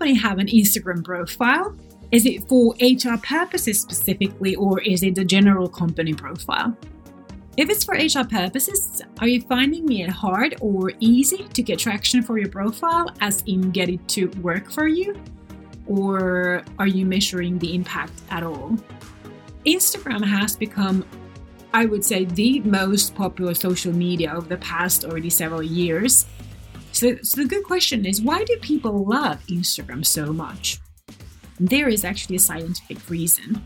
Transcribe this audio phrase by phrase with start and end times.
[0.00, 1.76] company have an Instagram profile?
[2.10, 6.74] Is it for HR purposes specifically, or is it the general company profile?
[7.58, 12.22] If it's for HR purposes, are you finding it hard or easy to get traction
[12.22, 15.14] for your profile, as in get it to work for you?
[15.86, 18.78] Or are you measuring the impact at all?
[19.66, 21.04] Instagram has become,
[21.74, 26.24] I would say, the most popular social media over the past already several years.
[27.00, 30.78] So, so the good question is why do people love Instagram so much?
[31.58, 33.64] There is actually a scientific reason.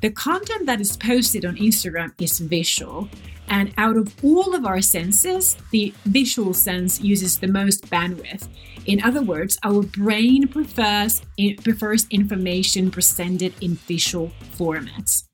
[0.00, 3.10] The content that is posted on Instagram is visual,
[3.48, 8.48] and out of all of our senses, the visual sense uses the most bandwidth.
[8.86, 11.20] In other words, our brain prefers,
[11.62, 15.24] prefers information presented in visual formats.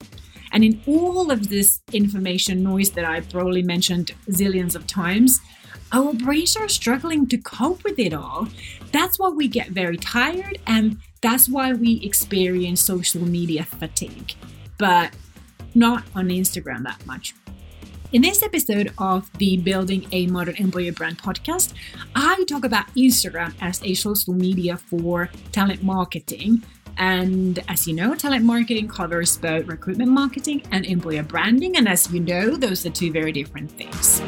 [0.50, 5.40] And in all of this information noise that I've probably mentioned zillions of times,
[5.94, 8.48] our brains are struggling to cope with it all.
[8.92, 14.34] That's why we get very tired, and that's why we experience social media fatigue
[14.78, 15.14] but
[15.74, 17.34] not on Instagram that much.
[18.12, 21.74] In this episode of the Building a Modern Employer Brand podcast,
[22.14, 26.62] I talk about Instagram as a social media for talent marketing.
[26.96, 31.76] And as you know, talent marketing covers both recruitment marketing and employer branding.
[31.76, 34.20] And as you know, those are two very different things.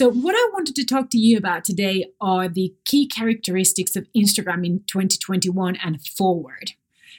[0.00, 4.06] So, what I wanted to talk to you about today are the key characteristics of
[4.16, 6.72] Instagram in 2021 and forward.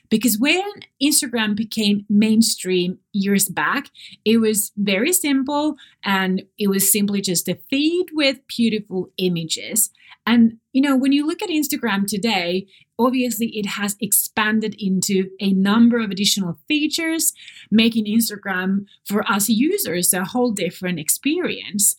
[0.09, 0.63] Because when
[0.99, 3.89] Instagram became mainstream years back,
[4.25, 9.91] it was very simple and it was simply just a feed with beautiful images.
[10.25, 12.65] And, you know, when you look at Instagram today,
[12.97, 17.31] obviously it has expanded into a number of additional features,
[17.69, 21.97] making Instagram for us users a whole different experience.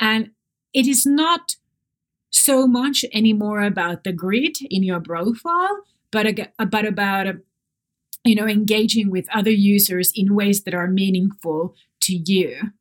[0.00, 0.30] And
[0.72, 1.56] it is not
[2.30, 6.26] so much anymore about the grid in your profile, but,
[6.70, 7.26] but about
[8.24, 12.72] you know engaging with other users in ways that are meaningful to you.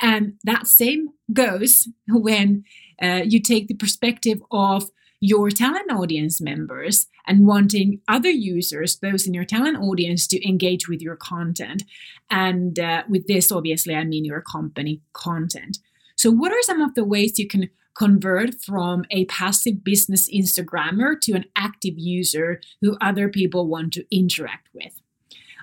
[0.00, 2.64] And that same goes when
[3.02, 4.90] uh, you take the perspective of
[5.20, 10.88] your talent audience members and wanting other users, those in your talent audience, to engage
[10.88, 11.82] with your content.
[12.30, 15.78] And uh, with this, obviously, I mean your company content.
[16.26, 21.20] So, what are some of the ways you can convert from a passive business Instagrammer
[21.20, 25.00] to an active user who other people want to interact with?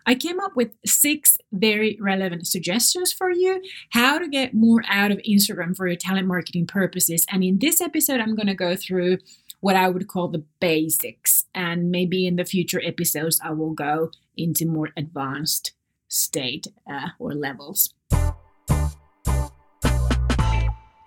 [0.05, 5.11] I came up with six very relevant suggestions for you how to get more out
[5.11, 7.25] of Instagram for your talent marketing purposes.
[7.29, 9.17] And in this episode, I'm going to go through
[9.59, 11.43] what I would call the basics.
[11.53, 15.73] And maybe in the future episodes, I will go into more advanced
[16.07, 17.93] state uh, or levels.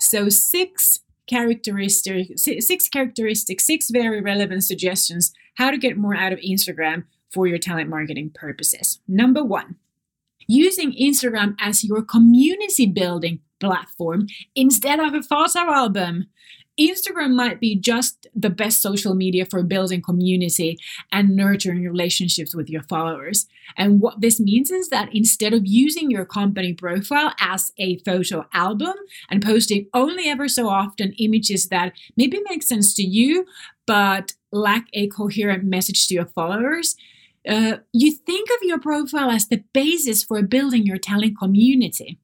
[0.08, 6.38] So six characteristics, six characteristics, six very relevant suggestions how to get more out of
[6.40, 9.00] Instagram for your talent marketing purposes.
[9.08, 9.76] Number one,
[10.46, 16.26] using Instagram as your community building platform instead of a photo album.
[16.78, 20.78] Instagram might be just the best social media for building community
[21.10, 23.46] and nurturing relationships with your followers.
[23.76, 28.44] And what this means is that instead of using your company profile as a photo
[28.52, 28.94] album
[29.30, 33.46] and posting only ever so often images that maybe make sense to you,
[33.86, 36.96] but lack a coherent message to your followers,
[37.48, 42.18] uh, you think of your profile as the basis for building your talent community.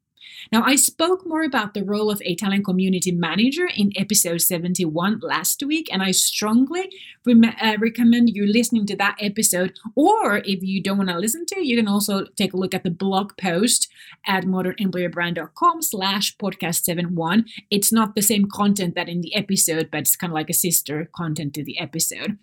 [0.50, 5.20] Now, I spoke more about the role of a talent community manager in episode 71
[5.22, 6.91] last week, and I strongly
[7.25, 9.75] re- uh, recommend you listening to that episode.
[9.94, 12.84] Or if you don't want to listen to you can also take a look at
[12.84, 13.88] the blog post
[14.26, 17.47] at modernemployerbrand.com slash podcast 71.
[17.71, 20.54] It's not the same content that in the episode, but it's kind of like a
[20.54, 22.39] sister content to the episode.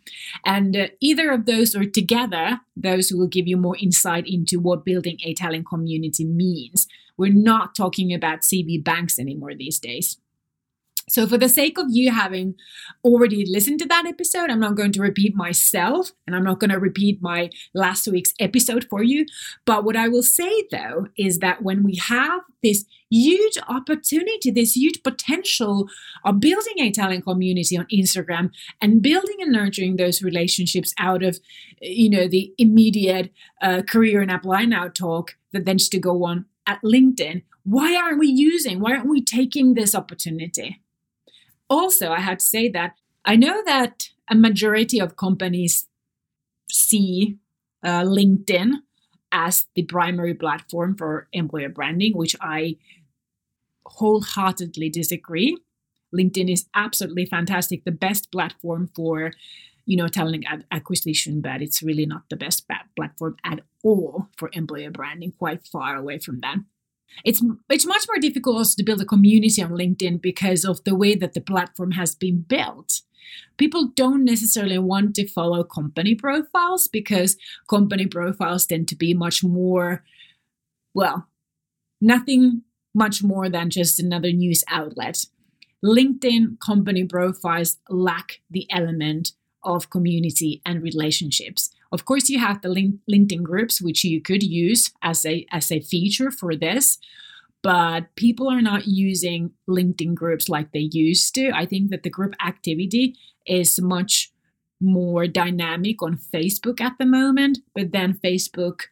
[0.46, 4.86] And uh, either of those or together, those will give you more insight into what
[4.86, 6.88] building a talent community means.
[7.18, 10.18] We're not talking about CV banks anymore these days.
[11.10, 12.56] So, for the sake of you having
[13.04, 16.70] already listened to that episode, I'm not going to repeat myself and I'm not going
[16.70, 19.26] to repeat my last week's episode for you.
[19.66, 24.76] But what I will say though is that when we have this huge opportunity, this
[24.76, 25.90] huge potential
[26.24, 31.40] of building a talent community on Instagram and building and nurturing those relationships out of,
[31.82, 33.32] you know, the immediate
[33.64, 38.18] uh, career and apply now talk that then to go on at LinkedIn, why aren't
[38.18, 40.82] we using, why aren't we taking this opportunity?
[41.70, 42.94] Also, I had to say that
[43.26, 45.88] I know that a majority of companies
[46.68, 47.38] see
[47.84, 48.72] uh, LinkedIn
[49.32, 52.78] as the primary platform for employer branding, which I
[53.86, 55.56] wholeheartedly disagree.
[56.12, 59.32] LinkedIn is absolutely fantastic, the best platform for
[59.86, 64.90] you know talent acquisition, but it's really not the best platform at all for employer
[64.90, 65.34] branding.
[65.38, 66.58] Quite far away from that.
[67.26, 70.96] It's it's much more difficult also to build a community on LinkedIn because of the
[70.96, 73.02] way that the platform has been built.
[73.58, 77.38] People don't necessarily want to follow company profiles because
[77.70, 80.04] company profiles tend to be much more,
[80.94, 81.28] well,
[82.02, 82.64] nothing
[82.96, 85.26] much more than just another news outlet.
[85.84, 89.34] LinkedIn company profiles lack the element
[89.64, 91.70] of community and relationships.
[91.92, 92.70] Of course, you have the
[93.10, 97.00] LinkedIn groups, which you could use as a as a feature for this,
[97.64, 101.52] but people are not using LinkedIn groups like they used to.
[101.52, 103.16] I think that the group activity
[103.46, 104.32] is much
[104.80, 108.84] more dynamic on Facebook at the moment, but then Facebook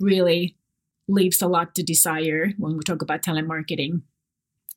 [0.00, 0.56] really
[1.08, 4.02] leaves a lot to desire when we talk about talent marketing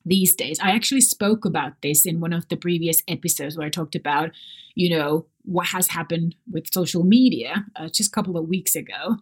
[0.04, 0.58] these days.
[0.60, 4.30] I actually spoke about this in one of the previous episodes where I talked about,
[4.74, 9.16] you know, what has happened with social media uh, just a couple of weeks ago.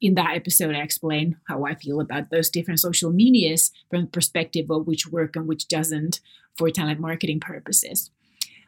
[0.00, 4.06] In that episode, I explain how I feel about those different social medias from the
[4.06, 6.20] perspective of which work and which doesn't
[6.56, 8.10] for talent marketing purposes.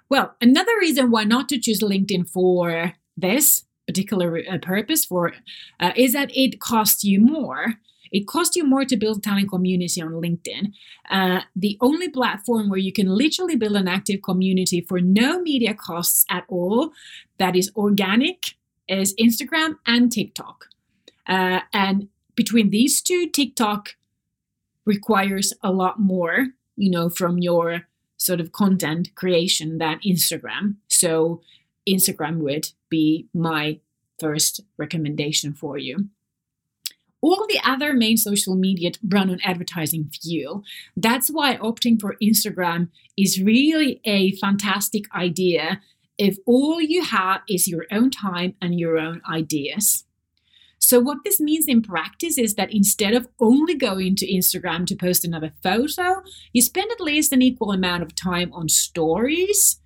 [0.08, 5.32] Well, another reason why not to choose LinkedIn for this particular uh, purpose for
[5.78, 7.74] uh, is that it costs you more
[8.12, 10.72] it costs you more to build talent community on LinkedIn.
[11.10, 15.74] Uh, the only platform where you can literally build an active community for no media
[15.74, 16.92] costs at all
[17.38, 18.54] that is organic
[18.88, 20.66] is Instagram and TikTok.
[21.26, 23.96] Uh, and between these two, TikTok
[24.84, 27.82] requires a lot more, you know, from your
[28.16, 30.76] sort of content creation than Instagram.
[30.88, 31.40] So
[31.88, 33.78] Instagram would be my
[34.18, 36.08] first recommendation for you.
[37.22, 40.62] All the other main social media run on advertising fuel.
[40.96, 45.80] That's why opting for Instagram is really a fantastic idea
[46.16, 50.04] if all you have is your own time and your own ideas.
[50.78, 54.96] So, what this means in practice is that instead of only going to Instagram to
[54.96, 59.79] post another photo, you spend at least an equal amount of time on stories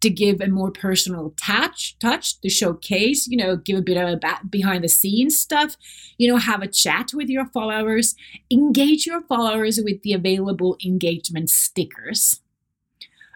[0.00, 4.08] to give a more personal touch touch to showcase you know give a bit of
[4.08, 5.76] a behind the scenes stuff
[6.18, 8.14] you know have a chat with your followers
[8.50, 12.40] engage your followers with the available engagement stickers.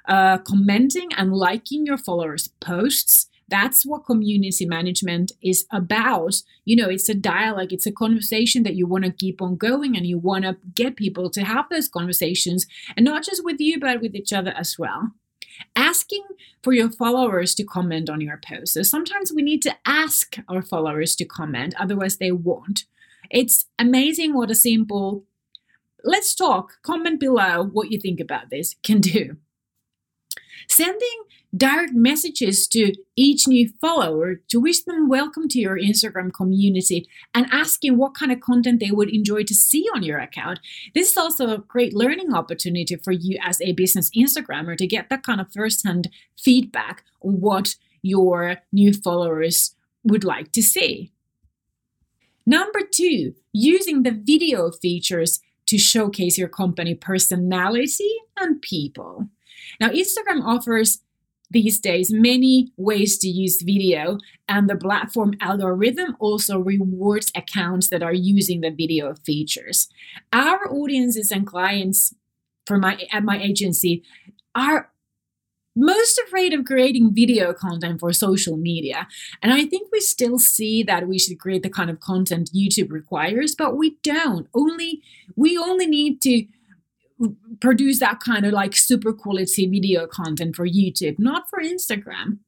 [0.08, 6.34] Uh, commenting and liking your followers posts that's what community management is about.
[6.64, 9.96] You know it's a dialogue it's a conversation that you want to keep on going
[9.96, 12.66] and you want to get people to have those conversations
[12.96, 15.12] and not just with you but with each other as well
[15.76, 16.24] asking
[16.62, 18.74] for your followers to comment on your posts.
[18.74, 22.84] So sometimes we need to ask our followers to comment, otherwise, they won't.
[23.30, 25.24] It's amazing what a simple
[26.04, 29.36] let's talk, comment below what you think about this can do.
[30.68, 31.22] Sending
[31.54, 37.46] direct messages to each new follower to wish them welcome to your Instagram community and
[37.52, 40.60] asking what kind of content they would enjoy to see on your account.
[40.94, 45.10] This is also a great learning opportunity for you as a business Instagrammer to get
[45.10, 51.12] that kind of first-hand feedback on what your new followers would like to see.
[52.46, 59.28] Number two, using the video features to showcase your company personality and people.
[59.78, 61.02] Now, Instagram offers
[61.52, 64.18] these days many ways to use video,
[64.48, 69.88] and the platform algorithm also rewards accounts that are using the video features.
[70.32, 72.14] Our audiences and clients
[72.66, 74.02] for my at my agency
[74.54, 74.90] are
[75.74, 79.08] most afraid of creating video content for social media.
[79.42, 82.90] And I think we still see that we should create the kind of content YouTube
[82.90, 84.48] requires, but we don't.
[84.54, 85.02] Only
[85.34, 86.44] we only need to
[87.60, 92.38] produce that kind of like super quality video content for YouTube, not for Instagram.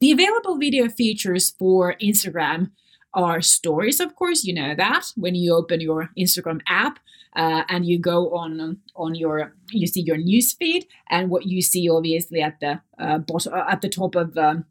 [0.00, 2.70] The available video features for Instagram
[3.14, 6.98] are stories, of course, you know that when you open your Instagram app
[7.36, 11.62] uh, and you go on on your you see your news feed and what you
[11.62, 14.64] see obviously at the uh, bottom at the top of um,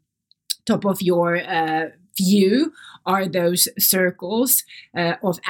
[0.66, 2.72] top of your uh, view
[3.04, 4.62] are those circles
[4.96, 5.40] uh, of,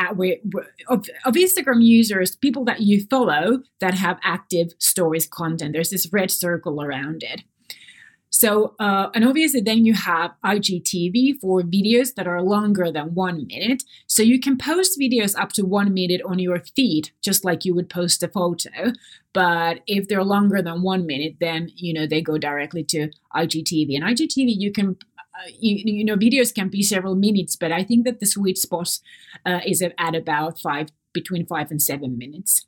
[0.88, 5.72] of, of Instagram users, people that you follow that have active stories content.
[5.72, 7.42] There's this red circle around it.
[8.34, 13.46] So, uh, and obviously, then you have IGTV for videos that are longer than one
[13.46, 13.84] minute.
[14.06, 17.74] So, you can post videos up to one minute on your feed, just like you
[17.74, 18.92] would post a photo.
[19.34, 23.96] But if they're longer than one minute, then, you know, they go directly to IGTV.
[23.96, 24.96] And IGTV, you can
[25.58, 28.98] you, you, know, videos can be several minutes, but I think that the sweet spot
[29.46, 32.66] uh, is at about five, between five and seven minutes.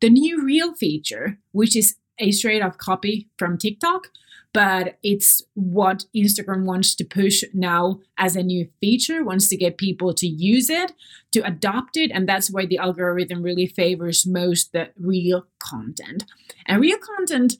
[0.00, 4.08] The new Reel feature, which is a straight up copy from TikTok,
[4.52, 9.76] but it's what Instagram wants to push now as a new feature, wants to get
[9.76, 10.92] people to use it,
[11.32, 16.24] to adopt it, and that's why the algorithm really favors most the reel content.
[16.66, 17.56] And reel content,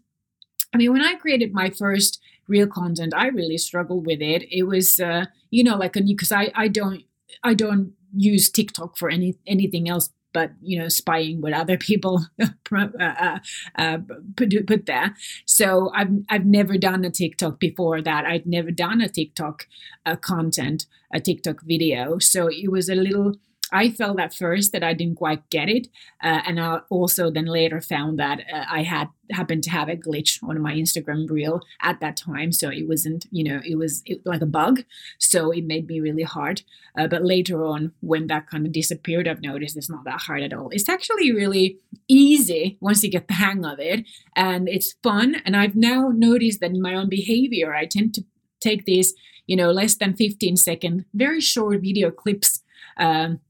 [0.73, 4.45] I mean, when I created my first Reel content, I really struggled with it.
[4.51, 7.03] It was, uh, you know, like a new because I I don't
[7.45, 12.25] I don't use TikTok for any anything else but you know spying what other people
[12.73, 13.39] uh, uh,
[13.77, 13.99] uh,
[14.37, 15.15] put, put there.
[15.47, 18.25] So i've i've never done a tiktok before that.
[18.25, 19.67] I'd never done a tiktok
[20.07, 22.19] uh, content a tiktok video.
[22.19, 23.37] So it was a little
[23.73, 25.89] I felt at first that I didn't quite get it,
[26.23, 29.97] uh, and I also then later found that uh, I had happened to have a
[29.97, 34.03] glitch on my Instagram reel at that time, so it wasn't, you know, it was
[34.07, 34.85] it, like a bug,
[35.19, 36.63] so it made me really hard.
[36.99, 40.43] Uh, but later on, when that kind of disappeared, I've noticed it's not that hard
[40.43, 40.71] at all.
[40.71, 45.37] It's actually really easy once you get the hang of it, and it's fun.
[45.45, 48.25] And I've now noticed that in my own behavior, I tend to
[48.61, 49.15] take these,
[49.47, 52.63] you know, less than 15 second, very short video clips.
[52.97, 53.41] Um,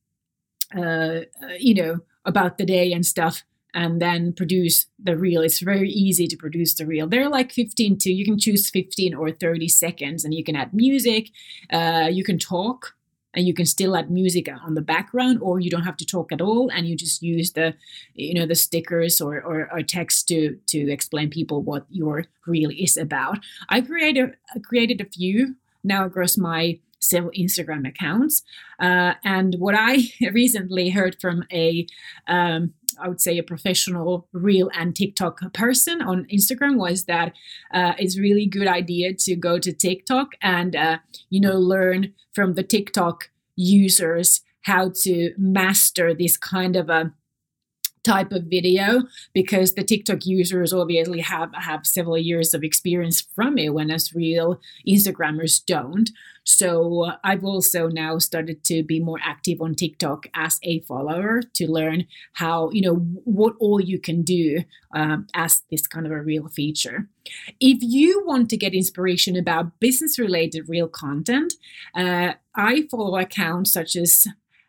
[0.76, 3.44] uh, uh, you know, about the day and stuff,
[3.74, 5.42] and then produce the reel.
[5.42, 7.06] It's very easy to produce the reel.
[7.06, 10.74] They're like 15 to, you can choose 15 or 30 seconds, and you can add
[10.74, 11.30] music,
[11.72, 12.94] uh, you can talk.
[13.34, 16.32] And you can still add music on the background, or you don't have to talk
[16.32, 17.74] at all, and you just use the,
[18.14, 22.70] you know, the stickers or, or, or text to to explain people what your reel
[22.70, 23.38] is about.
[23.68, 24.34] I created
[24.64, 28.42] created a few now across my several Instagram accounts.
[28.80, 31.86] Uh, and what I recently heard from a
[32.26, 37.32] um, I would say a professional reel and TikTok person on Instagram was that
[37.72, 40.98] uh, it's really good idea to go to TikTok and uh,
[41.30, 47.12] you know learn from the TikTok users how to master this kind of a
[48.08, 49.02] type of video
[49.34, 54.14] because the TikTok users obviously have have several years of experience from it when as
[54.14, 56.10] real Instagrammers don't.
[56.44, 61.70] So I've also now started to be more active on TikTok as a follower to
[61.70, 66.22] learn how, you know, what all you can do um, as this kind of a
[66.22, 67.06] reel feature.
[67.60, 71.52] If you want to get inspiration about business related reel content,
[71.94, 74.26] uh, I follow accounts such as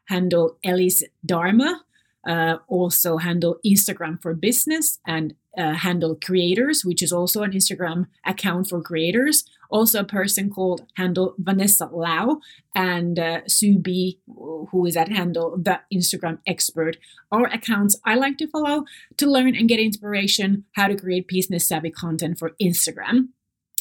[0.10, 1.80] handle Elise Darma,
[2.28, 8.06] uh, also handle Instagram for business and uh, handle creators, which is also an Instagram
[8.26, 9.44] account for creators.
[9.72, 12.40] Also, a person called handle Vanessa Lau
[12.76, 16.98] and uh, Sue B, who is at handle the Instagram expert,
[17.32, 18.86] are accounts I like to follow
[19.18, 23.30] to learn and get inspiration how to create business savvy content for Instagram.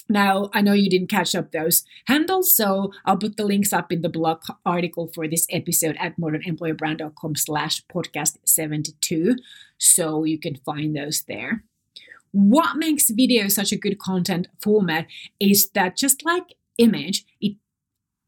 [0.08, 3.92] Now, I know you didn't catch up those handles, so I'll put the links up
[3.92, 9.36] in the blog article for this episode at modernemployerbrand.com slash podcast 72,
[9.76, 11.64] so you can find those there.
[12.32, 15.06] What makes video such a good content format
[15.40, 17.56] is that just like image, it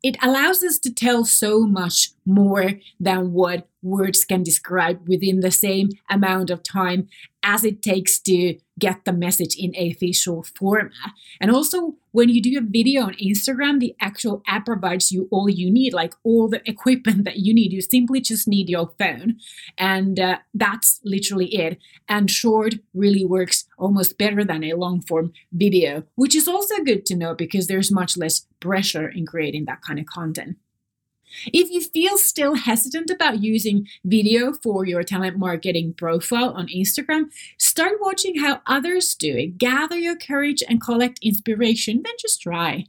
[0.03, 5.51] it allows us to tell so much more than what words can describe within the
[5.51, 7.09] same amount of time
[7.43, 11.13] as it takes to get the message in a visual format.
[11.41, 15.49] And also, when you do a video on Instagram, the actual app provides you all
[15.49, 17.73] you need, like all the equipment that you need.
[17.73, 19.37] You simply just need your phone.
[19.79, 21.79] And uh, that's literally it.
[22.09, 27.07] And short really works almost better than a long form video, which is also good
[27.07, 30.57] to know because there's much less pressure in creating that kind of content.
[31.47, 37.31] If you feel still hesitant about using video for your talent marketing profile on Instagram,
[37.59, 39.59] start watching how others do it.
[39.59, 42.87] Gather your courage and collect inspiration, then just try.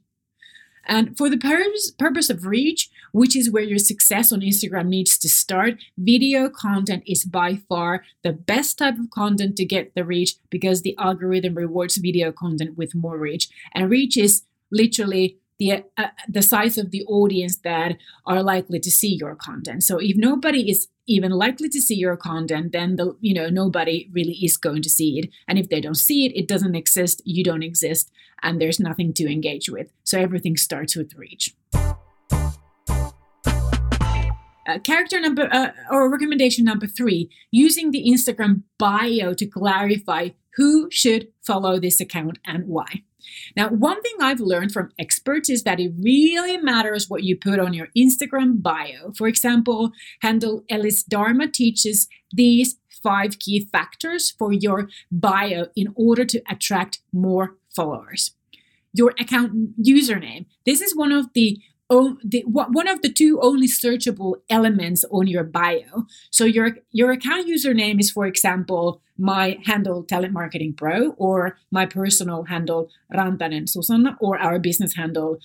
[0.85, 5.17] And for the purpose, purpose of reach, which is where your success on Instagram needs
[5.19, 10.03] to start, video content is by far the best type of content to get the
[10.03, 13.49] reach because the algorithm rewards video content with more reach.
[13.75, 18.89] And reach is literally the uh, the size of the audience that are likely to
[18.89, 19.83] see your content.
[19.83, 24.09] So if nobody is even likely to see your content, then the you know nobody
[24.11, 25.29] really is going to see it.
[25.47, 27.21] And if they don't see it, it doesn't exist.
[27.25, 29.87] You don't exist, and there's nothing to engage with.
[30.03, 31.55] So everything starts with reach.
[34.67, 40.89] Uh, character number uh, or recommendation number three using the Instagram bio to clarify who
[40.89, 43.03] should follow this account and why.
[43.55, 47.59] Now, one thing I've learned from experts is that it really matters what you put
[47.59, 49.13] on your Instagram bio.
[49.17, 56.23] For example, handle Elise Darma teaches these five key factors for your bio in order
[56.25, 58.31] to attract more followers.
[58.93, 60.45] your account username.
[60.65, 61.59] This is one of the
[62.23, 66.05] the, one of the two only searchable elements on your bio.
[66.29, 71.85] So your your account username is, for example, my handle Talent Marketing Pro, or my
[71.85, 75.37] personal handle Rantanen Susanna, or our business handle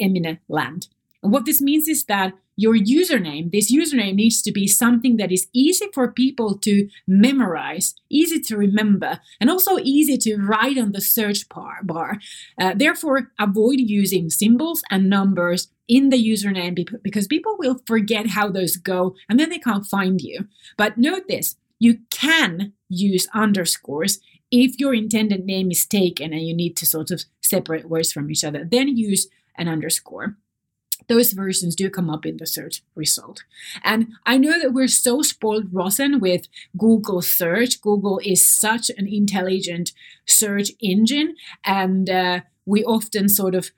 [0.00, 0.88] Emine Land.
[1.22, 5.32] And what this means is that your username, this username needs to be something that
[5.32, 10.92] is easy for people to memorize, easy to remember, and also easy to write on
[10.92, 12.18] the search bar.
[12.60, 18.48] Uh, therefore, avoid using symbols and numbers in the username because people will forget how
[18.48, 20.46] those go and then they can't find you.
[20.76, 24.20] But note this you can use underscores
[24.50, 28.30] if your intended name is taken and you need to sort of separate words from
[28.30, 28.64] each other.
[28.64, 30.36] Then use an underscore
[31.08, 33.44] those versions do come up in the search result.
[33.82, 36.46] And I know that we're so spoiled rotten with
[36.76, 37.80] Google search.
[37.80, 39.92] Google is such an intelligent
[40.26, 41.34] search engine,
[41.64, 43.70] and uh, we often sort of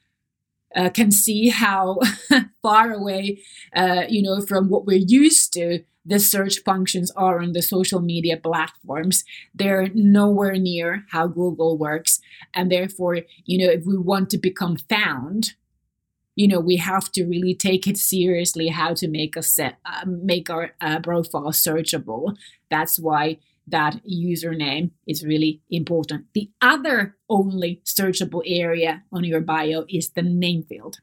[0.76, 2.00] uh, can see how
[2.62, 3.40] far away,
[3.74, 8.00] uh, you know, from what we're used to the search functions are on the social
[8.00, 9.24] media platforms.
[9.54, 12.20] They're nowhere near how Google works.
[12.52, 15.54] And therefore, you know, if we want to become found,
[16.36, 20.04] you know we have to really take it seriously how to make a set uh,
[20.06, 22.36] make our uh, profile searchable
[22.70, 29.84] that's why that username is really important the other only searchable area on your bio
[29.88, 30.98] is the name field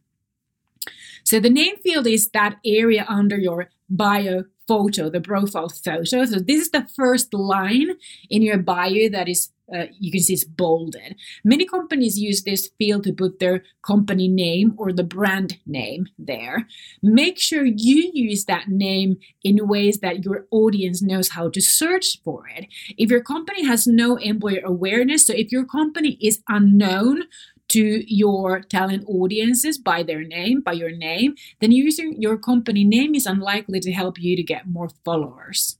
[1.24, 6.04] so the name field is that area under your bio photo, the profile photo.
[6.04, 7.90] So this is the first line
[8.30, 11.16] in your bio that is uh, you can see it's bolded.
[11.46, 16.68] Many companies use this field to put their company name or the brand name there.
[17.02, 22.22] Make sure you use that name in ways that your audience knows how to search
[22.24, 22.66] for it.
[22.98, 27.24] If your company has no employer awareness, so if your company is unknown
[27.72, 33.16] to your talent audiences by their name, by your name, then using your company name
[33.16, 35.78] is unlikely to help you to get more followers.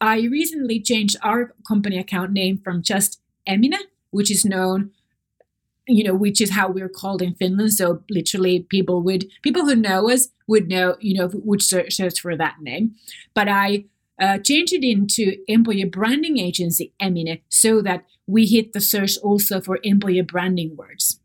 [0.00, 3.78] I recently changed our company account name from just Emina,
[4.10, 4.90] which is known,
[5.88, 7.72] you know, which is how we're called in Finland.
[7.72, 12.36] So literally, people would people who know us would know, you know, would search, for
[12.36, 12.94] that name.
[13.34, 13.86] But I
[14.20, 19.60] uh, changed it into employer branding agency Emine so that we hit the search also
[19.60, 21.20] for employer branding words.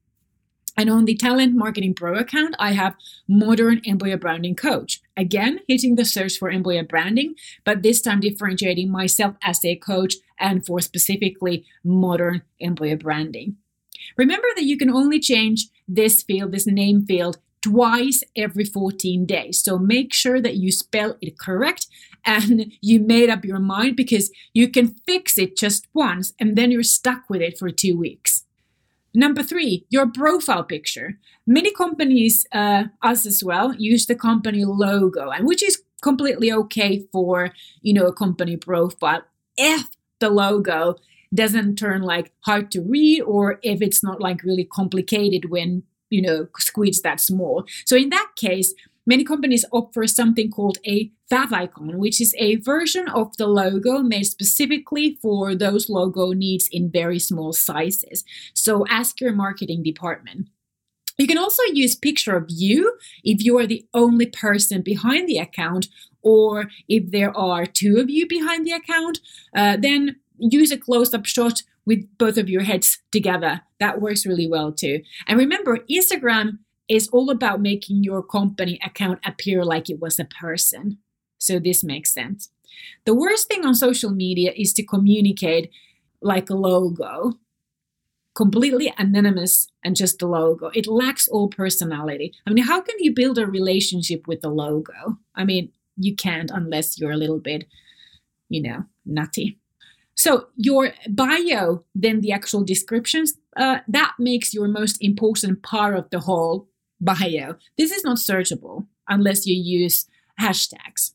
[0.82, 2.96] And on the Talent Marketing Pro account, I have
[3.28, 5.00] Modern Employer Branding Coach.
[5.16, 10.16] Again, hitting the search for employer branding, but this time differentiating myself as a coach
[10.40, 13.58] and for specifically modern employer branding.
[14.18, 19.62] Remember that you can only change this field, this name field, twice every 14 days.
[19.62, 21.86] So make sure that you spell it correct
[22.26, 26.72] and you made up your mind because you can fix it just once and then
[26.72, 28.46] you're stuck with it for two weeks.
[29.14, 31.20] Number three, your profile picture.
[31.46, 37.06] Many companies, uh, us as well, use the company logo, and which is completely okay
[37.12, 39.22] for you know a company profile
[39.56, 39.88] if
[40.20, 40.96] the logo
[41.34, 46.22] doesn't turn like hard to read or if it's not like really complicated when you
[46.22, 47.66] know squeezed that small.
[47.86, 48.74] So in that case,
[49.06, 54.00] Many companies opt for something called a favicon, which is a version of the logo
[54.00, 58.24] made specifically for those logo needs in very small sizes.
[58.54, 60.50] So ask your marketing department.
[61.18, 65.38] You can also use picture of you if you are the only person behind the
[65.38, 65.88] account
[66.22, 69.20] or if there are two of you behind the account,
[69.56, 73.62] uh, then use a close-up shot with both of your heads together.
[73.80, 75.02] That works really well too.
[75.28, 76.60] And remember, Instagram
[76.92, 80.98] is all about making your company account appear like it was a person.
[81.38, 82.50] So this makes sense.
[83.06, 85.72] The worst thing on social media is to communicate
[86.22, 87.40] like a logo,
[88.36, 90.70] completely anonymous and just a logo.
[90.74, 92.34] It lacks all personality.
[92.46, 95.18] I mean, how can you build a relationship with a logo?
[95.34, 97.68] I mean, you can't unless you're a little bit,
[98.50, 99.58] you know, nutty.
[100.16, 106.10] So your bio, then the actual descriptions, uh, that makes your most important part of
[106.10, 106.68] the whole
[107.02, 107.56] bio.
[107.78, 110.08] This is not searchable unless you use
[110.40, 111.14] hashtags.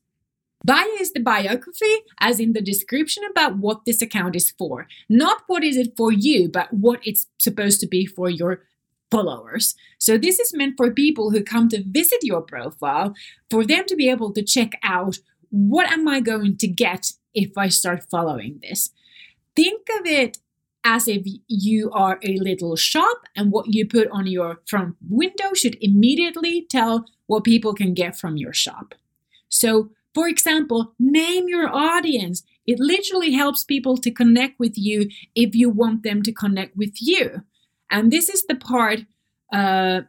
[0.64, 4.88] Bio is the biography, as in the description about what this account is for.
[5.08, 8.62] Not what is it for you, but what it's supposed to be for your
[9.10, 9.76] followers.
[9.98, 13.14] So this is meant for people who come to visit your profile,
[13.48, 15.18] for them to be able to check out
[15.50, 18.90] what am I going to get if I start following this.
[19.54, 20.38] Think of it
[20.86, 25.52] as if you are a little shop and what you put on your front window
[25.52, 28.94] should immediately tell what people can get from your shop.
[29.48, 32.44] So, for example, name your audience.
[32.66, 36.94] It literally helps people to connect with you if you want them to connect with
[37.00, 37.42] you.
[37.90, 39.00] And this is the part,
[39.52, 40.02] uh,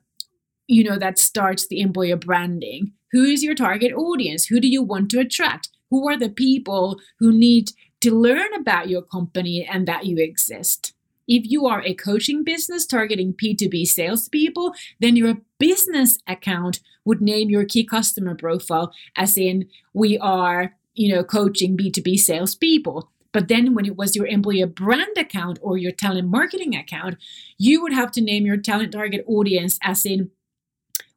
[0.68, 2.92] you know, that starts the employer branding.
[3.14, 4.46] Who is your target audience?
[4.46, 5.70] Who do you want to attract?
[5.90, 7.72] Who are the people who need
[8.08, 10.94] to learn about your company and that you exist?
[11.28, 17.50] If you are a coaching business targeting B2B salespeople, then your business account would name
[17.50, 23.12] your key customer profile as in we are, you know, coaching B2B salespeople.
[23.34, 27.18] But then when it was your employer brand account or your talent marketing account,
[27.58, 30.32] you would have to name your talent target audience as in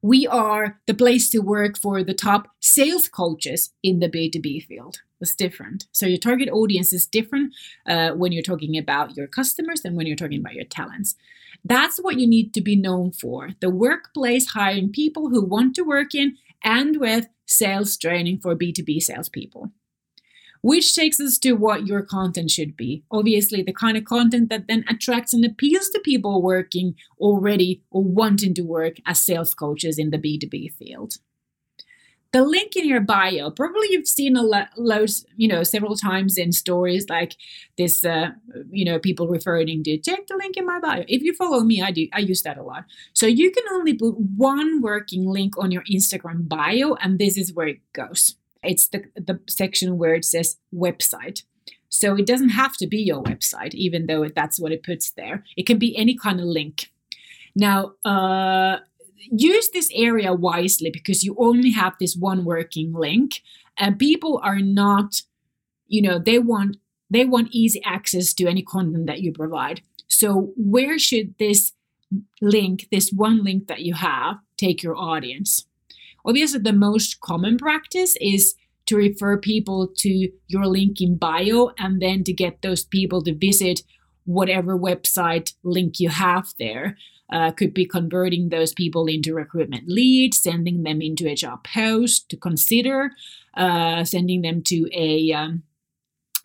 [0.02, 4.98] we are the place to work for the top sales coaches in the B2B field.
[5.20, 5.86] It's different.
[5.92, 7.54] So your target audience is different
[7.86, 11.14] uh, when you're talking about your customers and when you're talking about your talents.
[11.64, 15.82] That's what you need to be known for the workplace hiring people who want to
[15.82, 19.70] work in and with sales training for B2B salespeople
[20.62, 23.02] which takes us to what your content should be.
[23.10, 28.02] Obviously, the kind of content that then attracts and appeals to people working already or
[28.02, 31.14] wanting to work as sales coaches in the B2B field.
[32.32, 36.38] The link in your bio, probably you've seen a lot, loads, you know, several times
[36.38, 37.34] in stories like
[37.76, 38.28] this, uh,
[38.70, 41.04] you know, people referring to check the link in my bio.
[41.08, 42.84] If you follow me, I do, I use that a lot.
[43.14, 47.52] So you can only put one working link on your Instagram bio, and this is
[47.52, 48.36] where it goes.
[48.62, 51.44] It's the, the section where it says website.
[51.88, 55.44] So it doesn't have to be your website, even though that's what it puts there.
[55.56, 56.90] It can be any kind of link.
[57.54, 58.78] Now, uh,
[59.30, 63.42] use this area wisely because you only have this one working link,
[63.76, 65.22] and people are not,
[65.88, 66.76] you know, they want
[67.10, 69.82] they want easy access to any content that you provide.
[70.06, 71.72] So where should this
[72.40, 75.66] link, this one link that you have, take your audience?
[76.24, 78.54] Obviously, the most common practice is
[78.86, 83.34] to refer people to your link in bio and then to get those people to
[83.34, 83.82] visit
[84.24, 86.96] whatever website link you have there.
[87.32, 92.28] Uh, could be converting those people into recruitment leads, sending them into a job post
[92.28, 93.12] to consider,
[93.56, 95.62] uh, sending them to a um,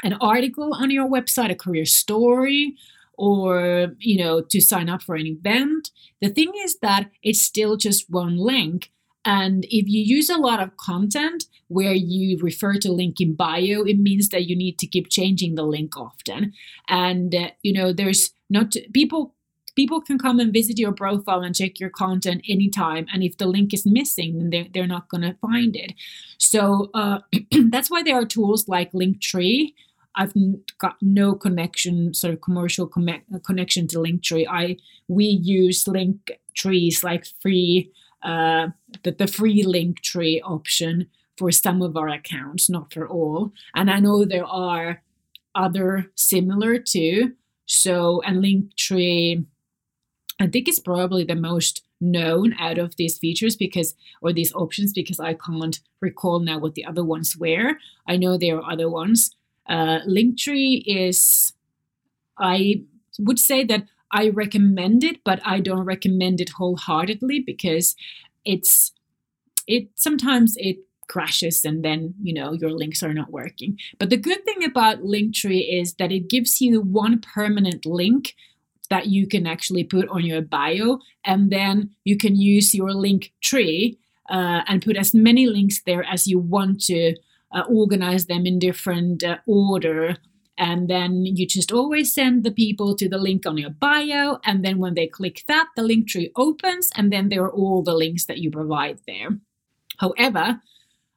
[0.04, 2.76] an article on your website, a career story,
[3.18, 5.90] or you know to sign up for an event.
[6.22, 8.92] The thing is that it's still just one link,
[9.26, 13.84] and if you use a lot of content where you refer to link in bio,
[13.84, 16.54] it means that you need to keep changing the link often.
[16.88, 19.34] And uh, you know, there's not people
[19.76, 23.08] people can come and visit your profile and check your content anytime.
[23.12, 25.94] And if the link is missing then they're, they're not going to find it.
[26.38, 27.20] So uh,
[27.70, 29.74] that's why there are tools like linktree.
[30.16, 30.34] I've
[30.78, 34.46] got no connection sort of commercial com- connection to linktree.
[34.50, 37.92] I we use link trees like free
[38.24, 38.68] uh,
[39.04, 43.52] the, the free link tree option for some of our accounts, not for all.
[43.76, 45.02] And I know there are
[45.54, 47.34] other similar too.
[47.66, 49.46] So, and Linktree,
[50.40, 54.94] I think is probably the most known out of these features because, or these options,
[54.94, 57.78] because I can't recall now what the other ones were.
[58.08, 59.36] I know there are other ones.
[59.68, 61.54] Uh, Linktree is,
[62.38, 62.84] I
[63.18, 67.96] would say that I recommend it, but I don't recommend it wholeheartedly because
[68.46, 68.94] it's
[69.68, 70.78] it sometimes it
[71.10, 73.78] crashes and then you know your links are not working.
[74.00, 78.36] But the good thing about linktree is that it gives you one permanent link
[78.90, 83.34] that you can actually put on your bio and then you can use your link
[83.44, 84.00] tree
[84.30, 87.16] uh, and put as many links there as you want to
[87.54, 90.16] uh, organize them in different uh, order
[90.58, 94.40] and then you just always send the people to the link on your bio.
[94.46, 97.84] And then when they click that, the link tree opens, and then there are all
[97.84, 99.40] the links that you provide there.
[99.98, 100.62] However,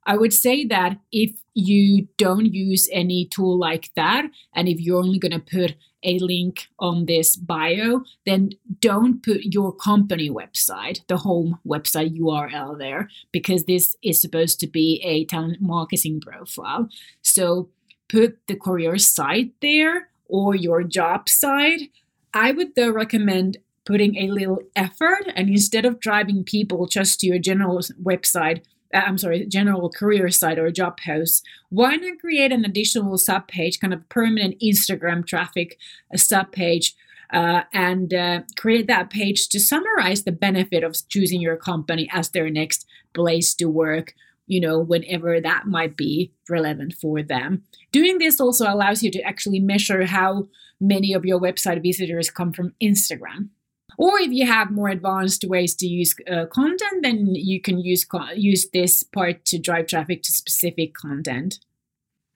[0.06, 4.24] I would say that if you don't use any tool like that,
[4.54, 9.40] and if you're only going to put a link on this bio, then don't put
[9.42, 15.24] your company website, the home website URL there, because this is supposed to be a
[15.24, 16.88] talent marketing profile.
[17.22, 17.68] So
[18.08, 21.90] put the career site there or your job site,
[22.34, 27.26] I would though recommend putting a little effort and instead of driving people just to
[27.26, 32.52] your general website, uh, I'm sorry, general career site or job post, why not create
[32.52, 35.78] an additional sub page, kind of permanent Instagram traffic
[36.12, 36.94] a sub page,
[37.32, 42.30] uh, and uh, create that page to summarize the benefit of choosing your company as
[42.30, 44.14] their next place to work
[44.48, 47.62] you know, whenever that might be relevant for them.
[47.92, 50.48] Doing this also allows you to actually measure how
[50.80, 53.50] many of your website visitors come from Instagram.
[53.98, 58.04] Or if you have more advanced ways to use uh, content, then you can use
[58.04, 61.58] co- use this part to drive traffic to specific content.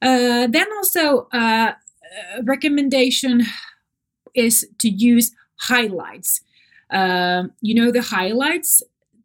[0.00, 3.44] Uh, then also, uh, uh recommendation
[4.34, 6.40] is to use highlights.
[6.90, 8.82] Uh, you know, the highlights,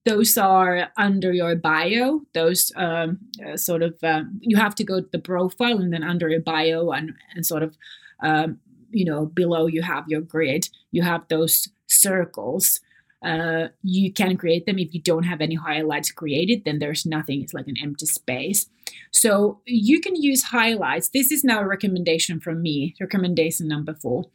[0.08, 2.22] those are under your bio.
[2.34, 6.04] Those um, uh, sort of, um, you have to go to the profile and then
[6.04, 7.78] under your bio and, and sort of,
[8.24, 12.80] um, you know, below you have your grid, you have those circles.
[13.22, 14.80] Uh, you can create them.
[14.80, 17.41] If you don't have any highlights created then there's nothing.
[17.41, 18.67] It's like an empty space.
[19.12, 21.10] So you can use highlights.
[21.10, 24.26] This is now a recommendation from me recommendation number four.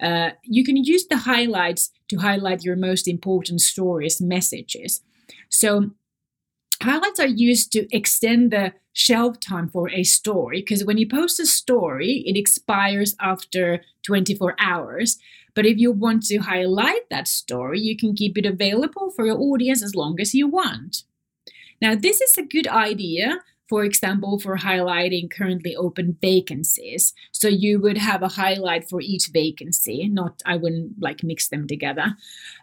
[0.00, 5.02] Uh, you can use the highlights to highlight your most important stories messages
[5.48, 5.90] so
[6.82, 11.40] highlights are used to extend the shelf time for a story because when you post
[11.40, 15.18] a story it expires after 24 hours
[15.56, 19.38] but if you want to highlight that story, you can keep it available for your
[19.38, 21.04] audience as long as you want.
[21.80, 27.12] Now, this is a good idea for example, for highlighting currently open vacancies.
[27.32, 31.66] So you would have a highlight for each vacancy, not, I wouldn't like mix them
[31.66, 32.16] together.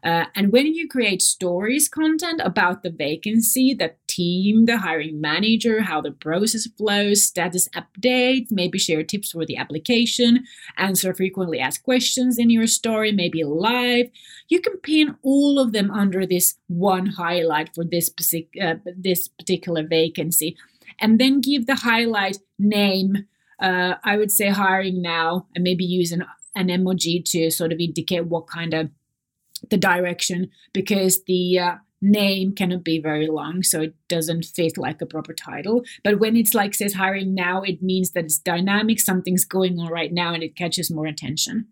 [0.04, 5.82] Uh, and when you create stories content about the vacancy, the team, the hiring manager,
[5.82, 10.46] how the process flows, status updates, maybe share tips for the application,
[10.78, 14.08] answer frequently asked questions in your story, maybe live,
[14.48, 18.12] you can pin all of them under this one highlight for this,
[18.62, 20.56] uh, this particular vacancy
[21.00, 23.26] and then give the highlight name.
[23.60, 27.80] Uh, I would say hiring now, and maybe use an, an emoji to sort of
[27.80, 28.89] indicate what kind of
[29.69, 35.02] the direction because the uh, name cannot be very long so it doesn't fit like
[35.02, 39.00] a proper title but when it's like says hiring now it means that it's dynamic
[39.00, 41.65] something's going on right now and it catches more attention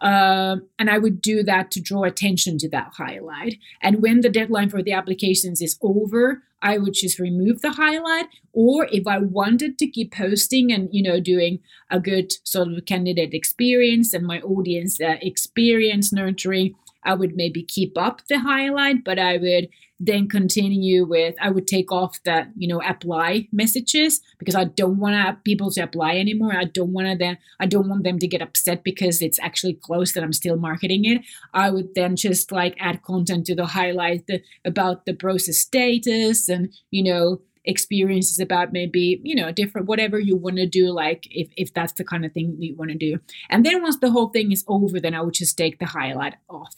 [0.00, 3.56] um, and I would do that to draw attention to that highlight.
[3.82, 8.26] And when the deadline for the applications is over, I would just remove the highlight.
[8.52, 11.60] Or if I wanted to keep posting and you know doing
[11.90, 17.62] a good sort of candidate experience and my audience uh, experience nurturing, I would maybe
[17.62, 19.68] keep up the highlight, but I would
[20.02, 24.98] then continue with I would take off the you know apply messages because I don't
[24.98, 26.56] want people to apply anymore.
[26.56, 30.16] I don't want them I don't want them to get upset because it's actually closed
[30.16, 31.20] and I'm still marketing it.
[31.52, 36.48] I would then just like add content to the highlight the, about the process status
[36.48, 41.26] and you know experiences about maybe you know different whatever you want to do like
[41.30, 43.18] if, if that's the kind of thing you want to do
[43.50, 46.34] and then once the whole thing is over then i would just take the highlight
[46.48, 46.74] off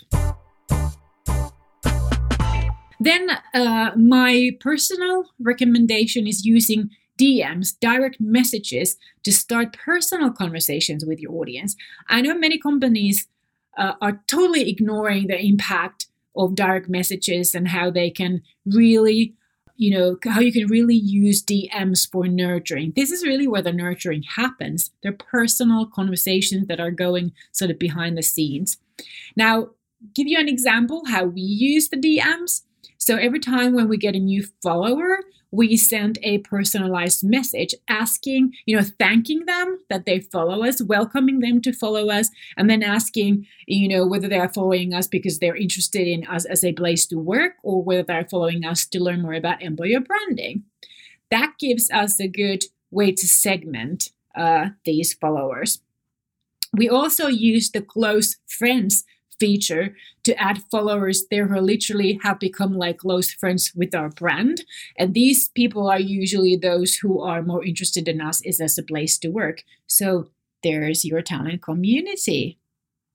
[2.99, 6.91] then uh, my personal recommendation is using
[7.21, 11.77] DMs, direct messages, to start personal conversations with your audience.
[12.09, 13.29] I know many companies
[13.77, 19.35] uh, are totally ignoring the impact of direct messages and how they can really
[19.77, 22.93] you know how you can really use DMs for nurturing.
[22.95, 24.91] This is really where the nurturing happens.
[25.03, 28.79] They're personal conversations that are going sort of behind the scenes.
[29.37, 29.71] Now,
[30.15, 32.63] give you an example how we use the DMs.
[32.99, 35.21] So every time when we get a new follower,
[35.53, 41.41] we send a personalized message asking, you know, thanking them that they follow us, welcoming
[41.41, 45.39] them to follow us, and then asking, you know, whether they are following us because
[45.39, 48.99] they're interested in us as a place to work or whether they're following us to
[48.99, 50.65] learn more about employer branding.
[51.31, 55.81] That gives us a good way to segment uh, these followers.
[56.75, 59.05] We also use the close friends
[59.43, 64.65] feature to add followers there who literally have become like close friends with our brand.
[64.97, 68.85] And these people are usually those who are more interested in us is as a
[68.85, 69.65] place to work.
[69.89, 70.31] So
[70.63, 72.61] there's your talent community.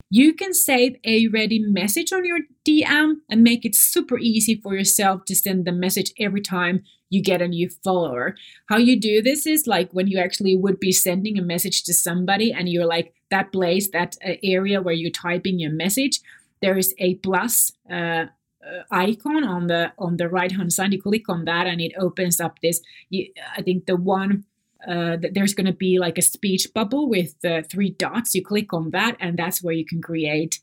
[0.10, 4.76] You can save a ready message on your DM and make it super easy for
[4.76, 8.36] yourself to send the message every time you get a new follower.
[8.68, 11.94] How you do this is like when you actually would be sending a message to
[11.94, 16.22] somebody and you're like, that place, that uh, area where you're typing your message,
[16.62, 18.26] there is a plus uh,
[18.68, 20.94] uh, icon on the on the right hand side.
[20.94, 22.82] You click on that and it opens up this.
[23.10, 24.46] You, I think the one
[24.86, 28.36] uh, that there's going to be like a speech bubble with uh, three dots.
[28.36, 30.60] You click on that, and that's where you can create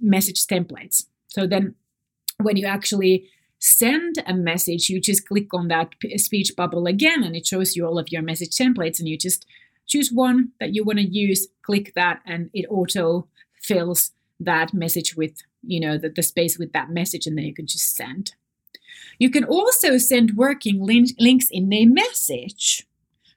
[0.00, 1.04] message templates.
[1.28, 1.74] So then,
[2.38, 3.28] when you actually
[3.58, 7.86] send a message, you just click on that speech bubble again, and it shows you
[7.86, 9.46] all of your message templates, and you just
[9.86, 13.28] choose one that you want to use, click that, and it auto
[13.62, 17.54] fills that message with, you know, the, the space with that message, and then you
[17.54, 18.34] can just send.
[19.18, 22.86] You can also send working link, links in a message.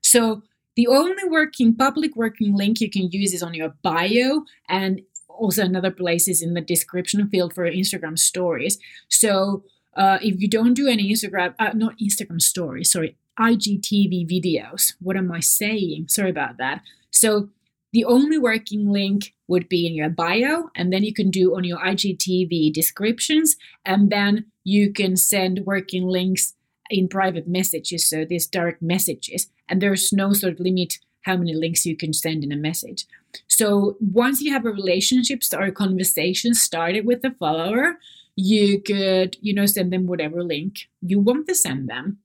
[0.02, 0.44] So
[0.76, 5.64] the only working public working link you can use is on your bio and also
[5.64, 8.78] another place is in the description field for Instagram stories.
[9.10, 9.64] So
[9.96, 14.93] uh, if you don't do any Instagram, uh, not Instagram stories, sorry, IGTV videos.
[14.99, 16.08] What am I saying?
[16.10, 16.82] Sorry about that.
[17.12, 17.49] So
[17.93, 21.63] the only working link would be in your bio, and then you can do on
[21.63, 26.54] your IGTV descriptions, and then you can send working links
[26.91, 31.54] in private messages, so these direct messages, and there's no sort of limit how many
[31.54, 33.06] links you can send in a message.
[33.47, 37.97] So once you have a relationship or a conversation started with the follower,
[38.36, 42.19] you could, you know, send them whatever link you want to send them.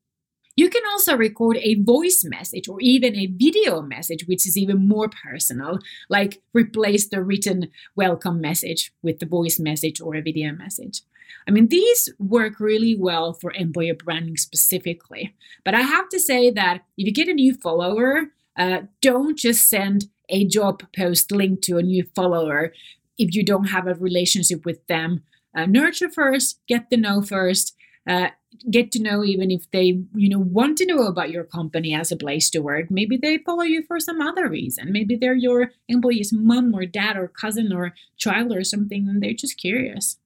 [0.57, 4.87] You can also record a voice message or even a video message, which is even
[4.87, 10.53] more personal, like replace the written welcome message with the voice message or a video
[10.53, 11.03] message.
[11.49, 15.35] I mean, these work really well for employer branding specifically.
[15.65, 19.69] But I have to say that if you get a new follower, uh, don't just
[19.69, 22.73] send a job post link to a new follower
[23.19, 25.23] if you don't have a relationship with them.
[25.57, 27.75] Uh, nurture first, get to know first,
[28.09, 28.29] uh,
[28.71, 32.13] get to know even if they you know want to know about your company as
[32.13, 34.93] a place to work maybe they follow you for some other reason.
[34.93, 39.35] Maybe they're your employee's mom or dad or cousin or child or something and they're
[39.35, 40.19] just curious.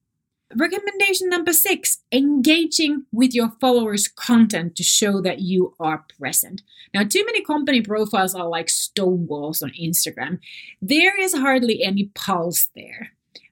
[0.55, 6.63] Recommendation number six engaging with your followers content to show that you are present.
[6.93, 10.39] Now too many company profiles are like stone walls on instagram.
[10.81, 13.11] There is hardly any pulse there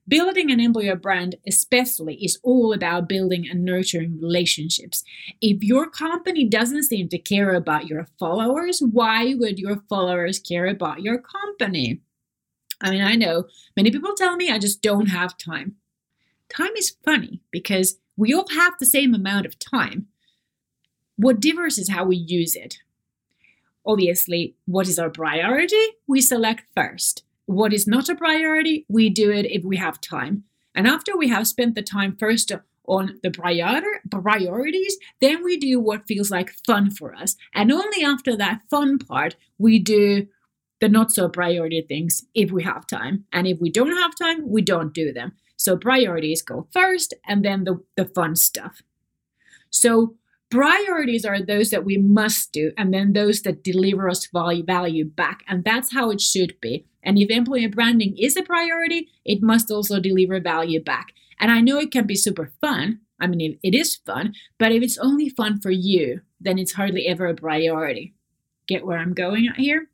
[0.10, 5.04] Building an employer brand, especially, is all about building and nurturing relationships.
[5.42, 10.66] If your company doesn't seem to care about your followers, why would your followers care
[10.66, 12.00] about your company?
[12.82, 15.76] I mean, I know many people tell me I just don't have time.
[16.50, 20.08] Time is funny because we all have the same amount of time.
[21.18, 22.78] What differs is how we use it.
[23.86, 25.84] Obviously, what is our priority?
[26.08, 27.24] We select first.
[27.48, 30.44] What is not a priority, we do it if we have time.
[30.76, 32.52] And after we have spent the time first
[32.88, 37.36] on the prior- priorities, then we do what feels like fun for us.
[37.56, 40.28] And only after that fun part, we do
[40.80, 43.26] the not so priority things if we have time.
[43.32, 45.32] And if we don't have time, we don't do them.
[45.56, 48.82] So priorities go first and then the, the fun stuff.
[49.70, 50.16] So
[50.50, 55.06] priorities are those that we must do and then those that deliver us value, value
[55.06, 55.44] back.
[55.48, 56.86] And that's how it should be.
[57.08, 61.14] And if employer branding is a priority, it must also deliver value back.
[61.40, 63.00] And I know it can be super fun.
[63.18, 67.08] I mean, it is fun, but if it's only fun for you, then it's hardly
[67.08, 68.14] ever a priority.
[68.68, 69.88] Get where I'm going here?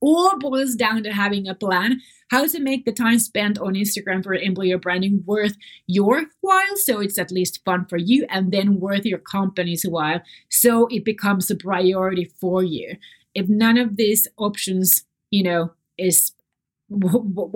[0.00, 2.00] All boils down to having a plan
[2.32, 5.54] how to make the time spent on Instagram for employer branding worth
[5.86, 10.20] your while so it's at least fun for you and then worth your company's while
[10.50, 12.96] so it becomes a priority for you.
[13.36, 16.32] If none of these options, you know, is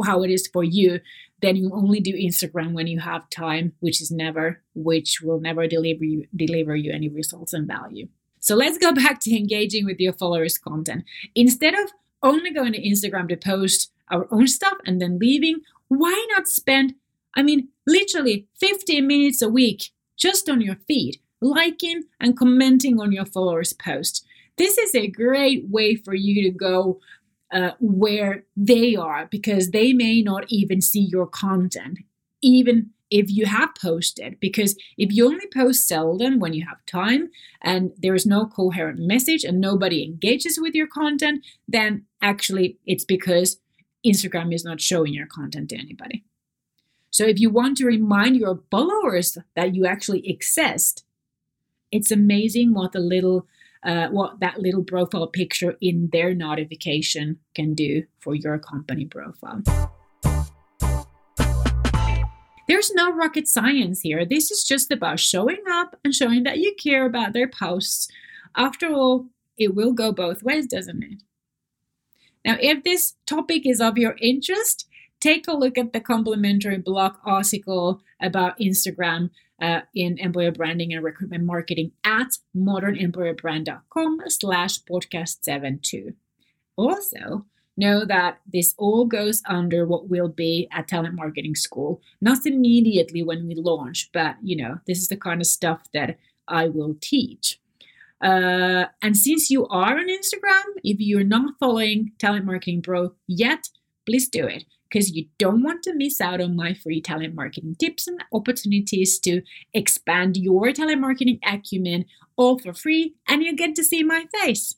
[0.05, 1.01] how it is for you,
[1.40, 5.66] then you only do Instagram when you have time, which is never, which will never
[5.66, 8.09] deliver you deliver you any results and value.
[8.40, 11.05] So let's go back to engaging with your followers' content.
[11.35, 11.90] Instead of
[12.22, 16.94] only going to Instagram to post our own stuff and then leaving, why not spend,
[17.37, 23.12] I mean, literally 15 minutes a week just on your feed, liking and commenting on
[23.12, 24.27] your followers' post?
[24.57, 26.98] This is a great way for you to go
[27.52, 31.98] uh, where they are because they may not even see your content,
[32.42, 34.38] even if you have posted.
[34.40, 37.30] Because if you only post seldom when you have time
[37.62, 43.04] and there is no coherent message and nobody engages with your content, then actually it's
[43.04, 43.61] because
[44.06, 46.24] Instagram is not showing your content to anybody.
[47.11, 51.04] So if you want to remind your followers that you actually exist,
[51.90, 53.46] it's amazing what the little
[53.84, 59.62] uh, what that little profile picture in their notification can do for your company profile.
[62.68, 64.26] There's no rocket science here.
[64.26, 68.08] This is just about showing up and showing that you care about their posts.
[68.54, 71.22] After all, it will go both ways, doesn't it?
[72.44, 74.86] Now, if this topic is of your interest,
[75.18, 81.02] take a look at the complimentary blog article about Instagram uh, in employer branding and
[81.02, 86.14] recruitment marketing at modernemployerbrand.com slash podcast 72.
[86.76, 87.44] Also,
[87.76, 92.00] know that this all goes under what will be a talent marketing school.
[92.20, 96.18] Not immediately when we launch, but you know, this is the kind of stuff that
[96.46, 97.61] I will teach.
[98.20, 103.68] Uh, and since you are on Instagram, if you're not following Talent Marketing Pro yet,
[104.06, 107.76] please do it because you don't want to miss out on my free talent marketing
[107.78, 109.43] tips and opportunities to
[109.74, 112.05] expand your talent marketing acumen
[112.36, 114.76] all for free, and you get to see my face.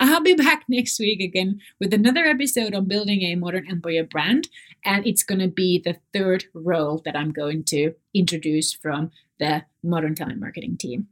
[0.00, 4.48] I'll be back next week again with another episode on building a modern employer brand,
[4.84, 9.64] and it's going to be the third role that I'm going to introduce from the
[9.82, 11.08] modern talent marketing team.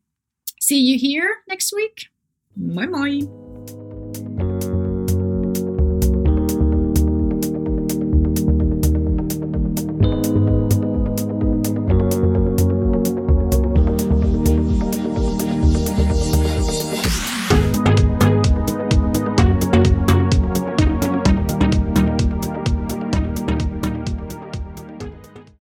[0.60, 2.06] See you here next week.
[2.56, 3.51] Bye bye.